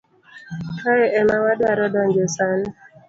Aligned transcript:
Kae 0.79 1.05
ema 1.19 1.35
wadwaro 1.45 1.85
donje 1.93 2.25
sani. 2.35 2.69